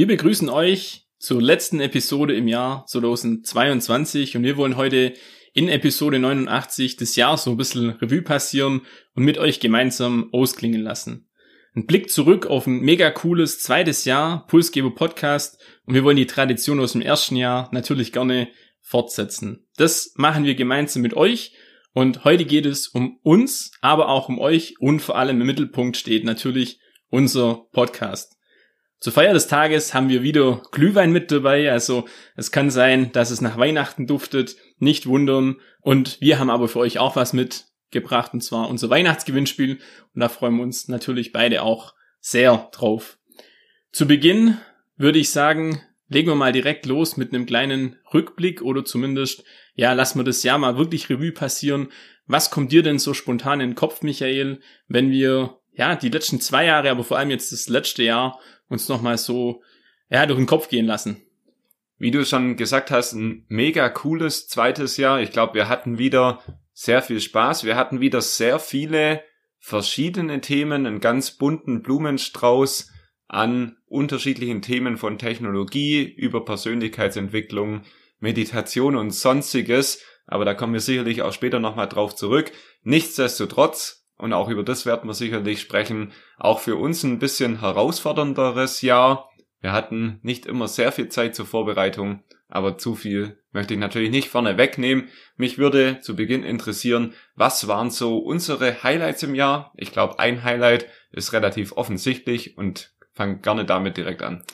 [0.00, 5.12] Wir begrüßen euch zur letzten Episode im Jahr 2022 und wir wollen heute
[5.52, 8.80] in Episode 89 des Jahres so ein bisschen Revue passieren
[9.14, 11.28] und mit euch gemeinsam ausklingen lassen.
[11.74, 16.26] Ein Blick zurück auf ein mega cooles zweites Jahr Pulsgeber Podcast und wir wollen die
[16.26, 18.48] Tradition aus dem ersten Jahr natürlich gerne
[18.80, 19.66] fortsetzen.
[19.76, 21.52] Das machen wir gemeinsam mit euch
[21.92, 25.98] und heute geht es um uns, aber auch um euch und vor allem im Mittelpunkt
[25.98, 26.80] steht natürlich
[27.10, 28.39] unser Podcast.
[29.00, 33.30] Zur Feier des Tages haben wir wieder Glühwein mit dabei, also es kann sein, dass
[33.30, 35.56] es nach Weihnachten duftet, nicht wundern.
[35.80, 39.78] Und wir haben aber für euch auch was mitgebracht, und zwar unser Weihnachtsgewinnspiel.
[40.14, 43.18] Und da freuen wir uns natürlich beide auch sehr drauf.
[43.90, 44.58] Zu Beginn
[44.98, 49.94] würde ich sagen, legen wir mal direkt los mit einem kleinen Rückblick oder zumindest, ja,
[49.94, 51.88] lassen wir das Jahr mal wirklich Revue passieren.
[52.26, 56.40] Was kommt dir denn so spontan in den Kopf, Michael, wenn wir ja, die letzten
[56.40, 58.38] zwei Jahre, aber vor allem jetzt das letzte Jahr
[58.70, 59.62] uns nochmal so,
[60.08, 61.20] ja, durch den Kopf gehen lassen.
[61.98, 65.20] Wie du schon gesagt hast, ein mega cooles zweites Jahr.
[65.20, 67.64] Ich glaube, wir hatten wieder sehr viel Spaß.
[67.64, 69.22] Wir hatten wieder sehr viele
[69.58, 72.90] verschiedene Themen, einen ganz bunten Blumenstrauß
[73.28, 77.82] an unterschiedlichen Themen von Technologie über Persönlichkeitsentwicklung,
[78.18, 80.02] Meditation und sonstiges.
[80.26, 82.50] Aber da kommen wir sicherlich auch später nochmal drauf zurück.
[82.82, 86.12] Nichtsdestotrotz und auch über das werden wir sicherlich sprechen.
[86.38, 89.30] Auch für uns ein bisschen herausfordernderes Jahr.
[89.60, 94.10] Wir hatten nicht immer sehr viel Zeit zur Vorbereitung, aber zu viel möchte ich natürlich
[94.10, 95.08] nicht vorne wegnehmen.
[95.36, 99.72] Mich würde zu Beginn interessieren, was waren so unsere Highlights im Jahr?
[99.76, 104.44] Ich glaube, ein Highlight ist relativ offensichtlich und fange gerne damit direkt an.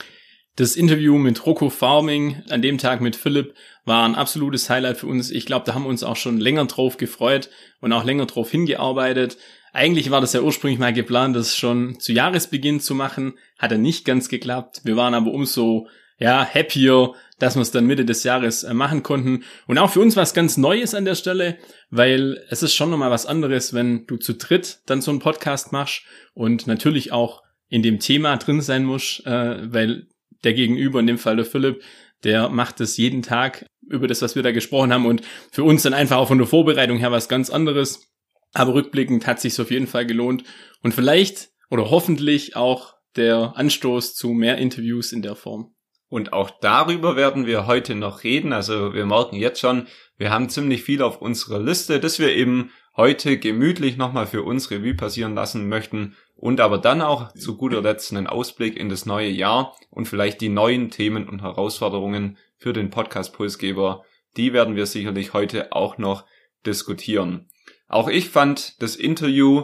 [0.57, 3.53] Das Interview mit Rocco Farming an dem Tag mit Philipp
[3.85, 5.29] war ein absolutes Highlight für uns.
[5.29, 8.49] Ich glaube, da haben wir uns auch schon länger drauf gefreut und auch länger drauf
[8.49, 9.37] hingearbeitet.
[9.71, 13.37] Eigentlich war das ja ursprünglich mal geplant, das schon zu Jahresbeginn zu machen.
[13.59, 14.81] Hat er nicht ganz geklappt.
[14.83, 19.03] Wir waren aber umso ja, happier, dass wir es dann Mitte des Jahres äh, machen
[19.03, 19.43] konnten.
[19.67, 21.59] Und auch für uns was ganz Neues an der Stelle,
[21.91, 25.71] weil es ist schon nochmal was anderes, wenn du zu dritt dann so einen Podcast
[25.71, 26.01] machst
[26.33, 30.07] und natürlich auch in dem Thema drin sein musst, äh, weil
[30.43, 31.81] der Gegenüber, in dem Fall der Philipp,
[32.23, 35.21] der macht es jeden Tag über das, was wir da gesprochen haben und
[35.51, 38.07] für uns dann einfach auch von der Vorbereitung her was ganz anderes.
[38.53, 40.43] Aber rückblickend hat sich auf jeden Fall gelohnt
[40.81, 45.73] und vielleicht oder hoffentlich auch der Anstoß zu mehr Interviews in der Form.
[46.09, 48.53] Und auch darüber werden wir heute noch reden.
[48.53, 49.87] Also wir merken jetzt schon,
[50.17, 54.71] wir haben ziemlich viel auf unserer Liste, das wir eben heute gemütlich nochmal für uns
[54.71, 59.05] Revue passieren lassen möchten und aber dann auch zu guter Letzt einen Ausblick in das
[59.05, 64.03] neue Jahr und vielleicht die neuen Themen und Herausforderungen für den Podcast Pulsgeber.
[64.35, 66.25] Die werden wir sicherlich heute auch noch
[66.65, 67.47] diskutieren.
[67.87, 69.63] Auch ich fand das Interview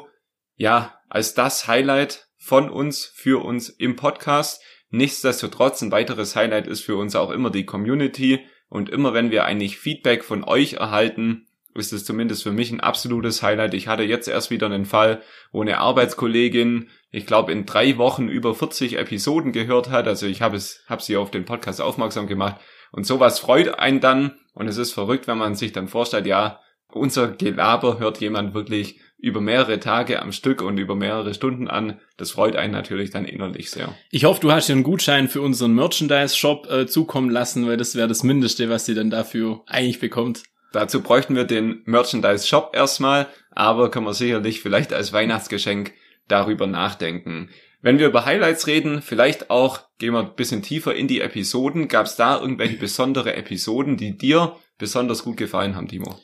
[0.56, 4.62] ja als das Highlight von uns für uns im Podcast.
[4.90, 9.46] Nichtsdestotrotz ein weiteres Highlight ist für uns auch immer die Community und immer wenn wir
[9.46, 13.74] eigentlich Feedback von euch erhalten, ist es zumindest für mich ein absolutes Highlight.
[13.74, 18.28] Ich hatte jetzt erst wieder einen Fall, wo eine Arbeitskollegin, ich glaube, in drei Wochen
[18.28, 20.08] über 40 Episoden gehört hat.
[20.08, 22.62] Also ich habe es, habe sie auf den Podcast aufmerksam gemacht.
[22.92, 24.34] Und sowas freut einen dann.
[24.54, 26.60] Und es ist verrückt, wenn man sich dann vorstellt, ja,
[26.92, 32.00] unser Gelaber hört jemand wirklich über mehrere Tage am Stück und über mehrere Stunden an.
[32.18, 33.96] Das freut einen natürlich dann innerlich sehr.
[34.12, 37.96] Ich hoffe, du hast dir einen Gutschein für unseren Merchandise-Shop äh, zukommen lassen, weil das
[37.96, 40.44] wäre das Mindeste, was sie dann dafür eigentlich bekommt.
[40.74, 45.94] Dazu bräuchten wir den Merchandise-Shop erstmal, aber können wir sicherlich vielleicht als Weihnachtsgeschenk
[46.28, 47.50] darüber nachdenken.
[47.82, 51.90] Wenn wir über Highlights reden, vielleicht auch gehen wir ein bisschen tiefer in die Episoden.
[51.90, 56.20] Gab es da irgendwelche besondere Episoden, die dir besonders gut gefallen haben, Timo?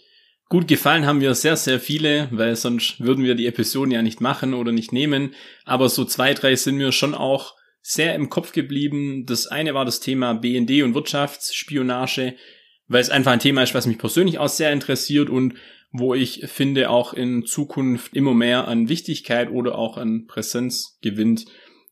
[0.48, 4.19] Gut gefallen haben wir sehr, sehr viele, weil sonst würden wir die Episoden ja nicht
[4.19, 5.36] machen oder nicht nehmen.
[5.63, 7.54] Aber so zwei, drei sind mir schon auch
[7.84, 9.28] sehr im Kopf geblieben.
[9.28, 12.36] Das eine war das Thema BND und Wirtschaftsspionage,
[12.89, 15.53] weil es einfach ein Thema ist, was mich persönlich auch sehr interessiert und
[15.91, 21.45] wo ich finde auch in Zukunft immer mehr an Wichtigkeit oder auch an Präsenz gewinnt.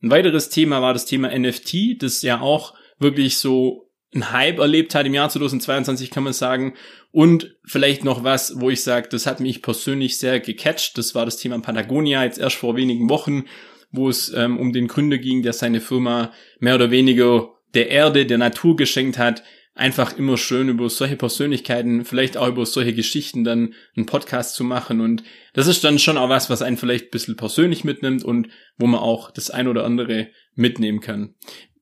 [0.04, 4.96] Ein weiteres Thema war das Thema NFT, das ja auch wirklich so ein Hype erlebt
[4.96, 6.76] hat im Jahr 2022, kann man sagen.
[7.12, 10.98] Und vielleicht noch was, wo ich sage, das hat mich persönlich sehr gecatcht.
[10.98, 13.46] Das war das Thema Patagonia, jetzt erst vor wenigen Wochen,
[13.92, 18.26] wo es ähm, um den Gründer ging, der seine Firma mehr oder weniger der Erde,
[18.26, 19.44] der Natur geschenkt hat.
[19.78, 24.64] Einfach immer schön über solche Persönlichkeiten, vielleicht auch über solche Geschichten dann einen Podcast zu
[24.64, 25.02] machen.
[25.02, 25.22] Und
[25.54, 28.88] das ist dann schon auch was, was einen vielleicht ein bisschen persönlich mitnimmt und wo
[28.88, 31.36] man auch das ein oder andere mitnehmen kann.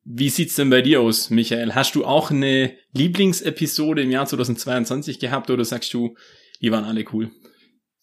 [0.03, 1.74] Wie sieht's denn bei dir aus, Michael?
[1.74, 6.18] Hast du auch eine Lieblingsepisode im Jahr 2022 gehabt oder sagst du,
[6.62, 7.31] die waren alle cool?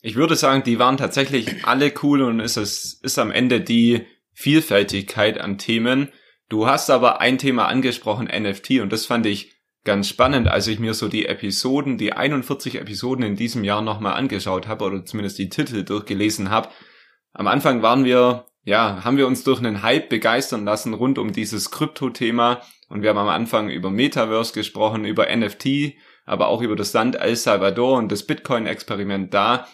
[0.01, 4.07] Ich würde sagen, die waren tatsächlich alle cool und es ist, ist am Ende die
[4.33, 6.09] Vielfältigkeit an Themen.
[6.49, 9.53] Du hast aber ein Thema angesprochen, NFT, und das fand ich
[9.85, 14.15] ganz spannend, als ich mir so die Episoden, die 41 Episoden in diesem Jahr nochmal
[14.15, 16.69] angeschaut habe oder zumindest die Titel durchgelesen habe.
[17.33, 21.33] Am Anfang waren wir, ja, haben wir uns durch einen Hype begeistern lassen rund um
[21.33, 25.95] dieses Krypto-Thema und wir haben am Anfang über Metaverse gesprochen, über NFT,
[26.25, 29.67] aber auch über das Land El Salvador und das Bitcoin-Experiment da.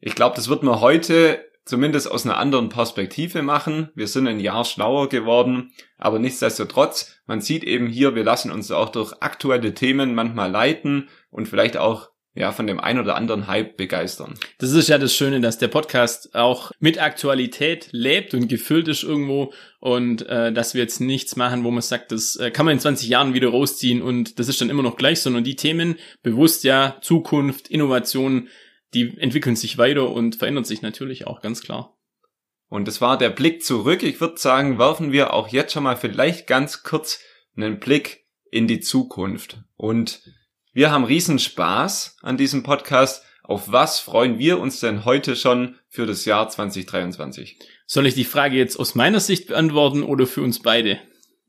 [0.00, 3.90] Ich glaube, das wird man heute zumindest aus einer anderen Perspektive machen.
[3.94, 8.70] Wir sind ein Jahr schlauer geworden, aber nichtsdestotrotz, man sieht eben hier, wir lassen uns
[8.70, 13.46] auch durch aktuelle Themen manchmal leiten und vielleicht auch ja, von dem ein oder anderen
[13.46, 14.34] Hype begeistern.
[14.58, 19.04] Das ist ja das Schöne, dass der Podcast auch mit Aktualität lebt und gefüllt ist
[19.04, 22.72] irgendwo und äh, dass wir jetzt nichts machen, wo man sagt, das äh, kann man
[22.72, 25.96] in 20 Jahren wieder rausziehen und das ist dann immer noch gleich, sondern die Themen
[26.24, 28.48] bewusst ja Zukunft, Innovation,
[28.94, 31.96] die entwickeln sich weiter und verändern sich natürlich auch ganz klar.
[32.68, 34.02] Und das war der Blick zurück.
[34.02, 37.20] Ich würde sagen, werfen wir auch jetzt schon mal vielleicht ganz kurz
[37.56, 39.58] einen Blick in die Zukunft.
[39.76, 40.22] Und
[40.72, 43.24] wir haben riesen Spaß an diesem Podcast.
[43.42, 47.58] Auf was freuen wir uns denn heute schon für das Jahr 2023?
[47.86, 50.98] Soll ich die Frage jetzt aus meiner Sicht beantworten oder für uns beide?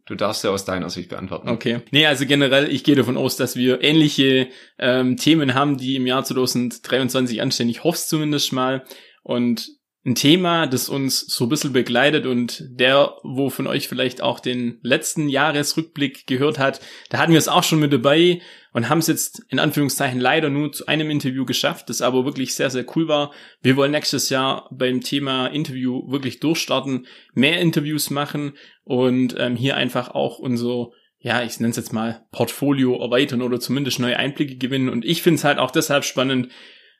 [0.05, 1.49] Du darfst ja aus deiner Sicht beantworten.
[1.49, 1.81] Okay.
[1.91, 6.05] Nee, also generell, ich gehe davon aus, dass wir ähnliche ähm, Themen haben, die im
[6.05, 7.69] Jahr 2023 anstehen.
[7.69, 8.83] Ich hoffe es zumindest mal.
[9.23, 9.75] Und
[10.05, 14.39] ein Thema, das uns so ein bisschen begleitet und der, wo von euch vielleicht auch
[14.39, 16.79] den letzten Jahresrückblick gehört hat,
[17.09, 18.39] da hatten wir es auch schon mit dabei
[18.71, 22.53] und haben es jetzt in Anführungszeichen leider nur zu einem Interview geschafft, das aber wirklich
[22.53, 23.31] sehr, sehr cool war.
[23.63, 28.53] Wir wollen nächstes Jahr beim Thema Interview wirklich durchstarten, mehr Interviews machen
[28.85, 30.91] und ähm, hier einfach auch unser
[31.25, 34.89] ja, ich nenne es jetzt mal Portfolio erweitern oder zumindest neue Einblicke gewinnen.
[34.89, 36.51] Und ich finde es halt auch deshalb spannend,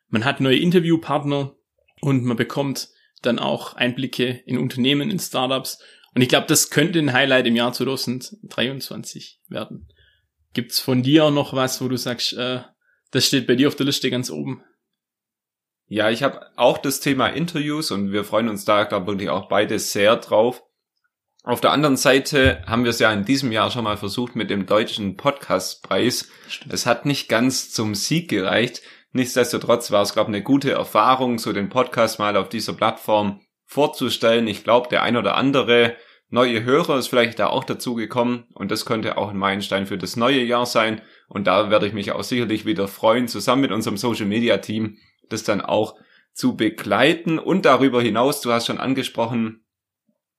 [0.09, 1.55] man hat neue Interviewpartner
[2.01, 2.89] und man bekommt
[3.21, 5.79] dann auch Einblicke in Unternehmen, in Startups.
[6.15, 9.89] Und ich glaube, das könnte ein Highlight im Jahr 2023 werden.
[10.53, 12.61] Gibt's von dir noch was, wo du sagst, äh,
[13.11, 14.63] das steht bei dir auf der Liste ganz oben?
[15.87, 19.49] Ja, ich habe auch das Thema Interviews und wir freuen uns da, glaube ich, auch
[19.49, 20.63] beide sehr drauf.
[21.45, 24.49] Auf der anderen Seite haben wir es ja in diesem Jahr schon mal versucht mit
[24.49, 26.27] dem deutschen Podcastpreis.
[26.69, 28.81] Es hat nicht ganz zum Sieg gereicht.
[29.11, 33.41] Nichtsdestotrotz war es, glaube ich, eine gute Erfahrung, so den Podcast mal auf dieser Plattform
[33.63, 34.47] vorzustellen.
[34.47, 35.95] Ich glaube, der ein oder andere
[36.29, 39.99] neue Hörer ist vielleicht da auch dazu gekommen und das könnte auch ein Meilenstein für
[39.99, 41.03] das neue Jahr sein.
[41.27, 44.97] Und da werde ich mich auch sicherlich wieder freuen, zusammen mit unserem Social Media Team,
[45.29, 45.93] das dann auch
[46.33, 47.37] zu begleiten.
[47.37, 49.64] Und darüber hinaus, du hast schon angesprochen,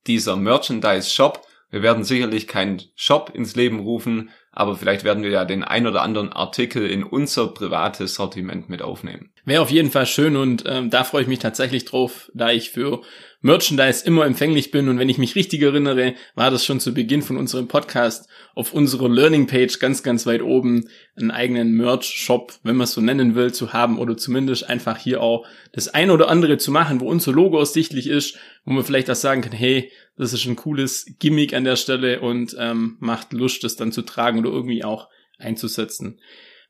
[0.06, 1.46] dieser Merchandise Shop.
[1.70, 5.86] Wir werden sicherlich keinen Shop ins Leben rufen, aber vielleicht werden wir ja den ein
[5.86, 9.30] oder anderen Artikel in unser privates Sortiment mit aufnehmen.
[9.46, 12.70] Wäre auf jeden Fall schön und ähm, da freue ich mich tatsächlich drauf, da ich
[12.70, 13.02] für
[13.42, 17.22] Merchandise immer empfänglich bin und wenn ich mich richtig erinnere, war das schon zu Beginn
[17.22, 22.74] von unserem Podcast auf unserer Learning Page ganz, ganz weit oben einen eigenen Merch-Shop, wenn
[22.74, 26.28] man es so nennen will, zu haben oder zumindest einfach hier auch das ein oder
[26.28, 29.92] andere zu machen, wo unser Logo ersichtlich ist, wo man vielleicht auch sagen kann, hey,
[30.16, 34.02] das ist ein cooles Gimmick an der Stelle und ähm, macht Lust, das dann zu
[34.02, 36.18] tragen oder irgendwie auch einzusetzen.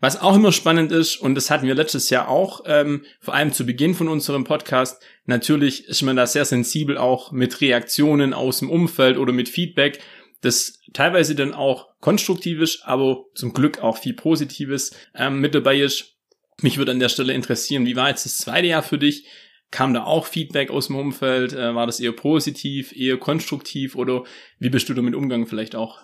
[0.00, 3.52] Was auch immer spannend ist, und das hatten wir letztes Jahr auch, ähm, vor allem
[3.52, 8.58] zu Beginn von unserem Podcast, natürlich ist man da sehr sensibel auch mit Reaktionen aus
[8.58, 10.00] dem Umfeld oder mit Feedback,
[10.42, 16.16] das teilweise dann auch konstruktives, aber zum Glück auch viel Positives ähm, mit dabei ist.
[16.60, 19.26] Mich würde an der Stelle interessieren, wie war jetzt das zweite Jahr für dich?
[19.70, 21.52] Kam da auch Feedback aus dem Umfeld?
[21.52, 24.24] Äh, war das eher positiv, eher konstruktiv oder
[24.58, 26.00] wie bist du damit umgegangen vielleicht auch?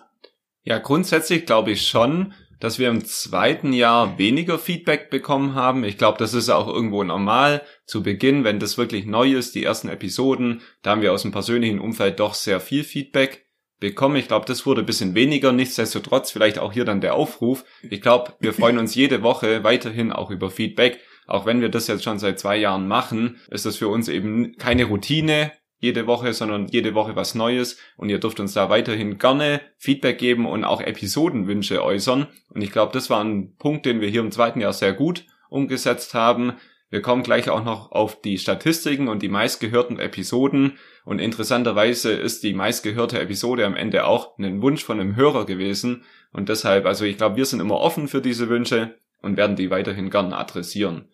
[0.63, 5.83] Ja, grundsätzlich glaube ich schon, dass wir im zweiten Jahr weniger Feedback bekommen haben.
[5.83, 9.65] Ich glaube, das ist auch irgendwo normal zu Beginn, wenn das wirklich neu ist, die
[9.65, 13.49] ersten Episoden, da haben wir aus dem persönlichen Umfeld doch sehr viel Feedback
[13.81, 14.15] bekommen.
[14.15, 15.51] Ich glaube, das wurde ein bisschen weniger.
[15.51, 17.65] Nichtsdestotrotz vielleicht auch hier dann der Aufruf.
[17.81, 21.01] Ich glaube, wir freuen uns jede Woche weiterhin auch über Feedback.
[21.27, 24.55] Auch wenn wir das jetzt schon seit zwei Jahren machen, ist das für uns eben
[24.55, 25.51] keine Routine,
[25.83, 27.77] jede Woche, sondern jede Woche was Neues.
[27.97, 32.27] Und ihr dürft uns da weiterhin gerne Feedback geben und auch Episodenwünsche äußern.
[32.49, 35.25] Und ich glaube, das war ein Punkt, den wir hier im zweiten Jahr sehr gut
[35.49, 36.53] umgesetzt haben.
[36.89, 40.77] Wir kommen gleich auch noch auf die Statistiken und die meistgehörten Episoden.
[41.03, 46.05] Und interessanterweise ist die meistgehörte Episode am Ende auch ein Wunsch von einem Hörer gewesen.
[46.31, 49.69] Und deshalb, also ich glaube, wir sind immer offen für diese Wünsche und werden die
[49.69, 51.09] weiterhin gerne adressieren.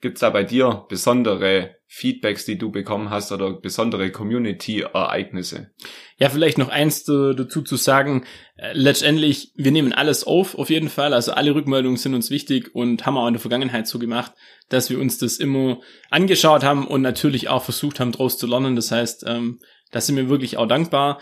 [0.00, 5.70] Gibt's da bei dir besondere Feedbacks, die du bekommen hast oder besondere Community-Ereignisse?
[6.18, 8.24] Ja, vielleicht noch eins dazu zu sagen.
[8.56, 11.14] Äh, letztendlich, wir nehmen alles auf, auf jeden Fall.
[11.14, 14.32] Also alle Rückmeldungen sind uns wichtig und haben auch in der Vergangenheit so gemacht,
[14.68, 18.76] dass wir uns das immer angeschaut haben und natürlich auch versucht haben, daraus zu lernen.
[18.76, 19.60] Das heißt, ähm,
[19.90, 21.20] da sind wir wirklich auch dankbar.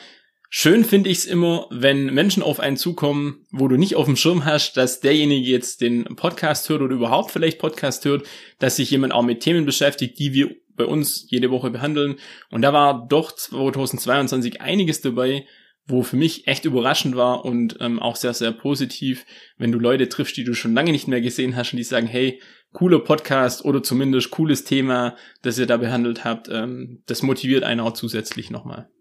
[0.55, 4.17] Schön finde ich es immer, wenn Menschen auf einen zukommen, wo du nicht auf dem
[4.17, 8.27] Schirm hast, dass derjenige jetzt den Podcast hört oder überhaupt vielleicht Podcast hört,
[8.59, 12.17] dass sich jemand auch mit Themen beschäftigt, die wir bei uns jede Woche behandeln.
[12.51, 15.47] Und da war doch 2022 einiges dabei,
[15.87, 19.25] wo für mich echt überraschend war und ähm, auch sehr, sehr positiv,
[19.57, 22.07] wenn du Leute triffst, die du schon lange nicht mehr gesehen hast und die sagen,
[22.07, 22.43] hey,
[22.73, 27.81] cooler Podcast oder zumindest cooles Thema, das ihr da behandelt habt, ähm, das motiviert einen
[27.81, 28.92] auch zusätzlich nochmal.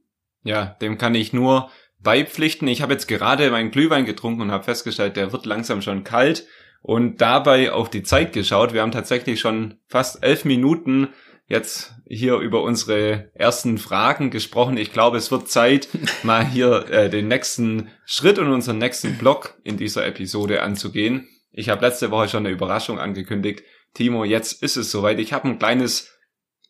[0.43, 1.69] Ja, dem kann ich nur
[1.99, 2.67] beipflichten.
[2.67, 6.47] Ich habe jetzt gerade meinen Glühwein getrunken und habe festgestellt, der wird langsam schon kalt
[6.81, 8.73] und dabei auf die Zeit geschaut.
[8.73, 11.09] Wir haben tatsächlich schon fast elf Minuten
[11.47, 14.77] jetzt hier über unsere ersten Fragen gesprochen.
[14.77, 15.89] Ich glaube, es wird Zeit,
[16.23, 21.27] mal hier äh, den nächsten Schritt und unseren nächsten Block in dieser Episode anzugehen.
[21.51, 23.63] Ich habe letzte Woche schon eine Überraschung angekündigt.
[23.93, 25.19] Timo, jetzt ist es soweit.
[25.19, 26.09] Ich habe ein kleines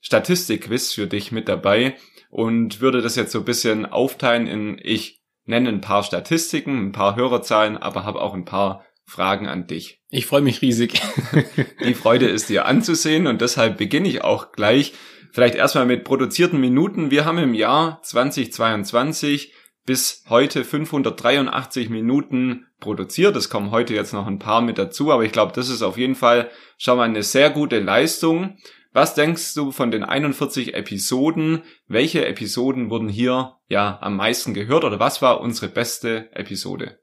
[0.02, 1.96] Statistikquiz für dich mit dabei
[2.30, 6.92] und würde das jetzt so ein bisschen aufteilen in, ich nenne ein paar Statistiken, ein
[6.92, 10.02] paar Hörerzahlen, aber habe auch ein paar Fragen an dich.
[10.10, 11.02] Ich freue mich riesig.
[11.86, 14.94] Die Freude ist dir anzusehen und deshalb beginne ich auch gleich.
[15.32, 17.12] Vielleicht erstmal mit produzierten Minuten.
[17.12, 19.54] Wir haben im Jahr 2022
[19.86, 23.36] bis heute 583 Minuten produziert.
[23.36, 25.98] Es kommen heute jetzt noch ein paar mit dazu, aber ich glaube, das ist auf
[25.98, 28.58] jeden Fall schon mal eine sehr gute Leistung.
[28.94, 31.64] Was denkst du von den 41 Episoden?
[31.88, 37.00] Welche Episoden wurden hier ja am meisten gehört oder was war unsere beste Episode?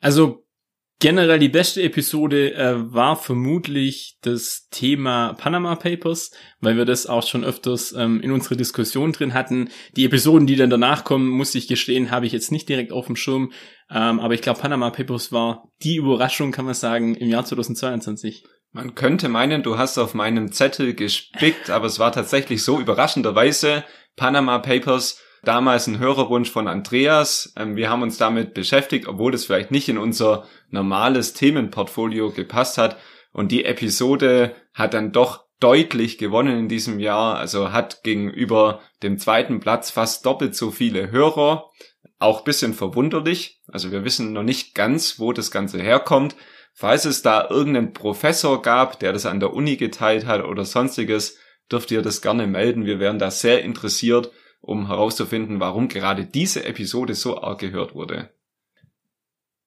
[0.00, 0.44] Also
[1.00, 7.26] generell die beste Episode äh, war vermutlich das Thema Panama Papers, weil wir das auch
[7.26, 9.70] schon öfters ähm, in unserer Diskussion drin hatten.
[9.96, 13.06] Die Episoden, die dann danach kommen, muss ich gestehen, habe ich jetzt nicht direkt auf
[13.06, 13.52] dem Schirm.
[13.90, 18.44] Ähm, aber ich glaube, Panama Papers war die Überraschung, kann man sagen, im Jahr 2022.
[18.78, 23.82] Man könnte meinen, du hast auf meinem Zettel gespickt, aber es war tatsächlich so überraschenderweise
[24.14, 27.52] Panama Papers, damals ein Hörerwunsch von Andreas.
[27.56, 32.78] Ähm, wir haben uns damit beschäftigt, obwohl es vielleicht nicht in unser normales Themenportfolio gepasst
[32.78, 32.96] hat.
[33.32, 39.18] Und die Episode hat dann doch deutlich gewonnen in diesem Jahr, also hat gegenüber dem
[39.18, 41.68] zweiten Platz fast doppelt so viele Hörer.
[42.20, 43.60] Auch bisschen verwunderlich.
[43.66, 46.36] Also wir wissen noch nicht ganz, wo das Ganze herkommt.
[46.80, 51.36] Falls es da irgendeinen Professor gab, der das an der Uni geteilt hat oder sonstiges,
[51.72, 52.86] dürft ihr das gerne melden.
[52.86, 54.30] Wir wären da sehr interessiert,
[54.60, 58.30] um herauszufinden, warum gerade diese Episode so arg gehört wurde.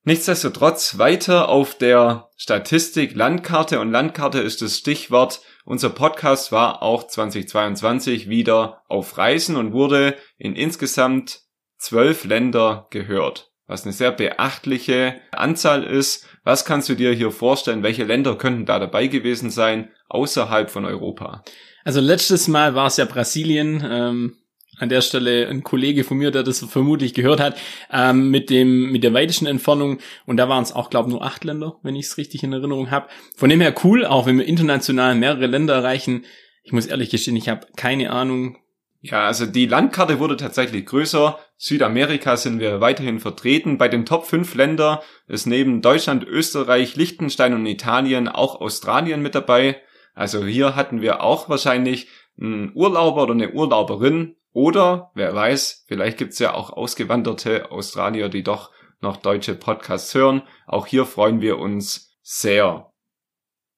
[0.05, 5.41] Nichtsdestotrotz weiter auf der Statistik Landkarte und Landkarte ist das Stichwort.
[5.65, 11.41] Unser Podcast war auch 2022 wieder auf Reisen und wurde in insgesamt
[11.77, 16.27] zwölf Länder gehört was eine sehr beachtliche Anzahl ist.
[16.43, 17.83] Was kannst du dir hier vorstellen?
[17.83, 21.43] Welche Länder könnten da dabei gewesen sein außerhalb von Europa?
[21.85, 23.83] Also letztes Mal war es ja Brasilien.
[23.89, 24.35] Ähm,
[24.77, 27.55] an der Stelle ein Kollege von mir, der das vermutlich gehört hat,
[27.91, 29.99] ähm, mit dem mit der weitesten Entfernung.
[30.25, 32.89] Und da waren es auch, glaube nur acht Länder, wenn ich es richtig in Erinnerung
[32.89, 33.07] habe.
[33.35, 36.25] Von dem her cool, auch wenn wir international mehrere Länder erreichen.
[36.63, 38.57] Ich muss ehrlich gestehen, ich habe keine Ahnung,
[39.03, 41.39] ja, also die Landkarte wurde tatsächlich größer.
[41.57, 43.79] Südamerika sind wir weiterhin vertreten.
[43.79, 49.33] Bei den Top 5 Länder ist neben Deutschland, Österreich, Liechtenstein und Italien auch Australien mit
[49.33, 49.81] dabei.
[50.13, 54.35] Also hier hatten wir auch wahrscheinlich einen Urlauber oder eine Urlauberin.
[54.53, 60.43] Oder, wer weiß, vielleicht gibt's ja auch ausgewanderte Australier, die doch noch deutsche Podcasts hören.
[60.67, 62.90] Auch hier freuen wir uns sehr.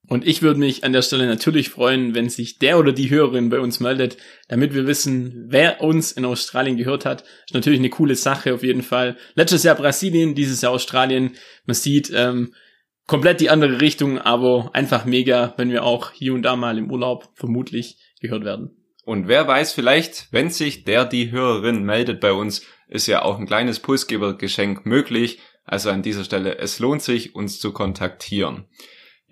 [0.08, 3.50] Und ich würde mich an der Stelle natürlich freuen, wenn sich der oder die Hörerin
[3.50, 4.18] bei uns meldet,
[4.50, 7.24] damit wir wissen, wer uns in Australien gehört hat.
[7.46, 9.16] Ist natürlich eine coole Sache auf jeden Fall.
[9.36, 11.32] Letztes Jahr Brasilien, dieses Jahr Australien.
[11.66, 12.54] Man sieht ähm,
[13.08, 16.92] komplett die andere Richtung, aber einfach mega, wenn wir auch hier und da mal im
[16.92, 18.78] Urlaub vermutlich gehört werden.
[19.06, 23.40] Und wer weiß, vielleicht, wenn sich der, die Hörerin meldet bei uns, ist ja auch
[23.40, 25.40] ein kleines Pulsgebergeschenk möglich.
[25.66, 28.66] Also an dieser Stelle, es lohnt sich, uns zu kontaktieren.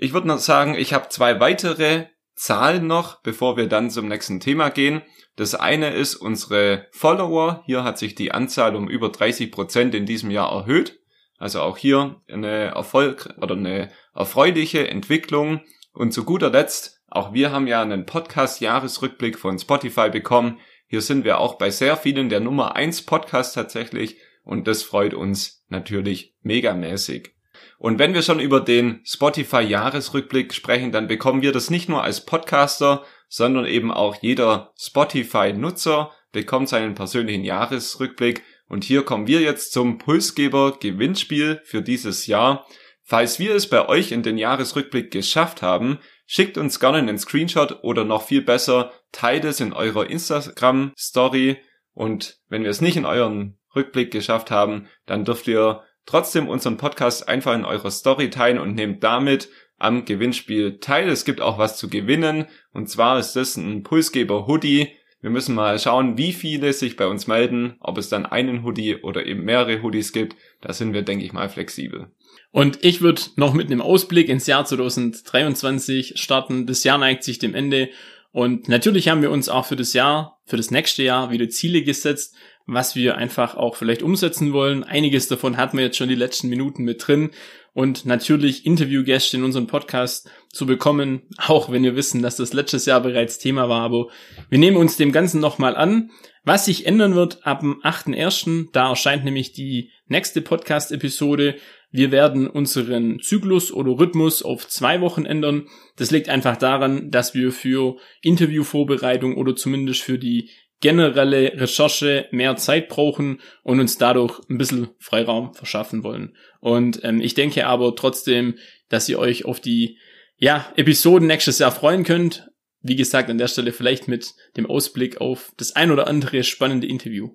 [0.04, 4.40] Ich würde noch sagen, ich habe zwei weitere Zahlen noch, bevor wir dann zum nächsten
[4.40, 5.04] Thema gehen.
[5.36, 7.62] Das eine ist unsere Follower.
[7.68, 11.00] Hier hat sich die Anzahl um über 30 Prozent in diesem Jahr erhöht.
[11.38, 15.62] Also auch hier eine Erfolg oder eine erfreuliche Entwicklung.
[15.94, 20.58] Und zu guter Letzt Auch wir haben ja einen Podcast-Jahresrückblick von Spotify bekommen.
[20.88, 25.14] Hier sind wir auch bei sehr vielen der Nummer 1 Podcast tatsächlich und das freut
[25.14, 27.36] uns natürlich megamäßig.
[27.82, 32.04] Und wenn wir schon über den Spotify Jahresrückblick sprechen, dann bekommen wir das nicht nur
[32.04, 39.26] als Podcaster, sondern eben auch jeder Spotify Nutzer bekommt seinen persönlichen Jahresrückblick und hier kommen
[39.26, 42.68] wir jetzt zum Pulsgeber Gewinnspiel für dieses Jahr.
[43.02, 45.98] Falls wir es bei euch in den Jahresrückblick geschafft haben,
[46.28, 51.58] schickt uns gerne einen Screenshot oder noch viel besser, teilt es in eurer Instagram Story
[51.94, 56.78] und wenn wir es nicht in euren Rückblick geschafft haben, dann dürft ihr trotzdem unseren
[56.78, 61.10] Podcast einfach in eurer Story teilen und nehmt damit am Gewinnspiel teil.
[61.10, 64.90] Es gibt auch was zu gewinnen und zwar ist das ein Pulsgeber Hoodie.
[65.22, 68.96] Wir müssen mal schauen, wie viele sich bei uns melden, ob es dann einen Hoodie
[68.96, 70.36] oder eben mehrere Hoodies gibt.
[70.62, 72.08] Da sind wir, denke ich mal, flexibel.
[72.52, 76.66] Und ich würde noch mit einem Ausblick ins Jahr 2023 starten.
[76.66, 77.90] Das Jahr neigt sich dem Ende.
[78.32, 81.84] Und natürlich haben wir uns auch für das Jahr, für das nächste Jahr wieder Ziele
[81.84, 82.36] gesetzt
[82.74, 84.84] was wir einfach auch vielleicht umsetzen wollen.
[84.84, 87.32] Einiges davon hatten wir jetzt schon die letzten Minuten mit drin.
[87.74, 92.86] Und natürlich Interviewgäste in unserem Podcast zu bekommen, auch wenn wir wissen, dass das letztes
[92.86, 93.82] Jahr bereits Thema war.
[93.82, 94.08] Aber
[94.50, 96.12] wir nehmen uns dem Ganzen nochmal an.
[96.44, 101.56] Was sich ändern wird ab dem 8.1., da erscheint nämlich die nächste Podcast-Episode.
[101.92, 105.68] Wir werden unseren Zyklus oder Rhythmus auf zwei Wochen ändern.
[105.98, 112.56] Das liegt einfach daran, dass wir für Interviewvorbereitung oder zumindest für die generelle Recherche mehr
[112.56, 116.36] Zeit brauchen und uns dadurch ein bisschen Freiraum verschaffen wollen.
[116.60, 118.56] Und ähm, ich denke aber trotzdem,
[118.90, 119.98] dass ihr euch auf die
[120.38, 122.50] ja, Episoden nächstes Jahr freuen könnt.
[122.82, 126.88] Wie gesagt, an der Stelle vielleicht mit dem Ausblick auf das ein oder andere spannende
[126.88, 127.30] Interview.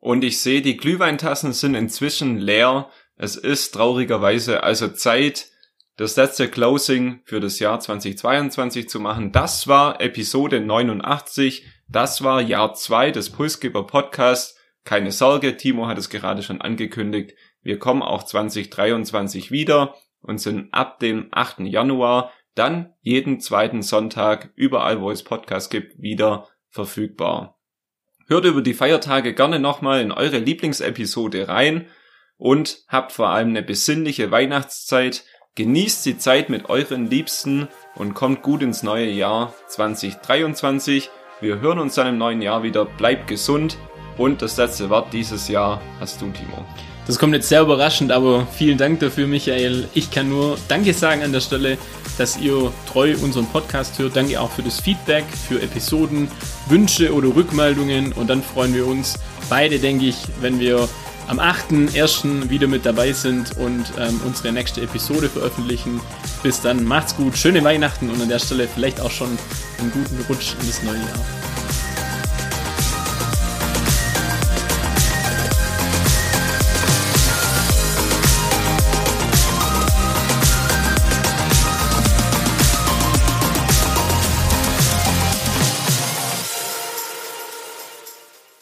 [0.00, 2.90] Und ich sehe, die Glühweintassen sind inzwischen leer.
[3.16, 5.46] Es ist traurigerweise also Zeit,
[5.96, 9.32] das letzte Closing für das Jahr 2022 zu machen.
[9.32, 11.66] Das war Episode 89.
[11.88, 14.58] Das war Jahr zwei des Pulsgeber Podcasts.
[14.84, 17.32] Keine Sorge, Timo hat es gerade schon angekündigt.
[17.62, 21.60] Wir kommen auch 2023 wieder und sind ab dem 8.
[21.60, 27.58] Januar dann jeden zweiten Sonntag überall, wo es Podcasts gibt, wieder verfügbar.
[28.28, 31.86] Hört über die Feiertage gerne nochmal in eure Lieblingsepisode rein
[32.38, 35.24] und habt vor allem eine besinnliche Weihnachtszeit.
[35.54, 41.10] Genießt die Zeit mit euren Liebsten und kommt gut ins neue Jahr 2023.
[41.40, 42.84] Wir hören uns dann im neuen Jahr wieder.
[42.84, 43.78] Bleibt gesund.
[44.18, 46.64] Und das letzte Wort dieses Jahr hast du, Timo.
[47.06, 49.88] Das kommt jetzt sehr überraschend, aber vielen Dank dafür, Michael.
[49.94, 51.78] Ich kann nur Danke sagen an der Stelle,
[52.18, 54.16] dass ihr treu unseren Podcast hört.
[54.16, 56.28] Danke auch für das Feedback, für Episoden,
[56.68, 58.12] Wünsche oder Rückmeldungen.
[58.12, 59.18] Und dann freuen wir uns
[59.48, 60.88] beide, denke ich, wenn wir
[61.28, 62.48] am 8.1.
[62.48, 66.00] wieder mit dabei sind und ähm, unsere nächste Episode veröffentlichen.
[66.42, 69.36] Bis dann, macht's gut, schöne Weihnachten und an der Stelle vielleicht auch schon
[69.78, 71.35] einen guten Rutsch in das neue Jahr.